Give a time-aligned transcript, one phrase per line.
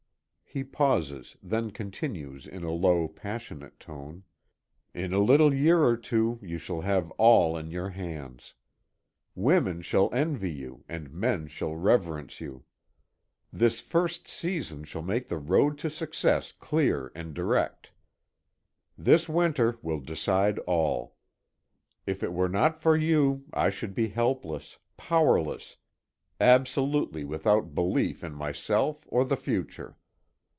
[0.53, 4.23] He pauses, then continues in a low, passionate tone:
[4.93, 8.53] "In a little year or two you shall have all in your hands.
[9.33, 12.65] Women shall envy you and men shall reverence you.
[13.53, 17.93] This first season shall make the road to success clear and direct.
[18.97, 21.15] This winter will decide all.
[22.05, 25.77] If it were not for you, I should be helpless, powerless,
[26.41, 29.95] absolutely without belief in myself or the future.